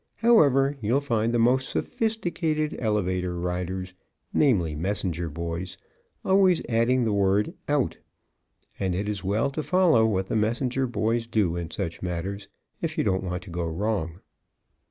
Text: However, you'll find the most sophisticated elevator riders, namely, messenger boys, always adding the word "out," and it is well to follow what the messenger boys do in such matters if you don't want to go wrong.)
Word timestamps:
However, 0.15 0.77
you'll 0.81 0.99
find 0.99 1.31
the 1.31 1.37
most 1.37 1.69
sophisticated 1.69 2.75
elevator 2.79 3.37
riders, 3.39 3.93
namely, 4.33 4.75
messenger 4.75 5.29
boys, 5.29 5.77
always 6.25 6.59
adding 6.67 7.03
the 7.05 7.13
word 7.13 7.53
"out," 7.67 7.97
and 8.79 8.95
it 8.95 9.07
is 9.07 9.23
well 9.23 9.51
to 9.51 9.61
follow 9.61 10.07
what 10.07 10.25
the 10.25 10.35
messenger 10.35 10.87
boys 10.87 11.27
do 11.27 11.55
in 11.55 11.69
such 11.69 12.01
matters 12.01 12.47
if 12.81 12.97
you 12.97 13.03
don't 13.03 13.23
want 13.23 13.43
to 13.43 13.51
go 13.51 13.63
wrong.) 13.63 14.21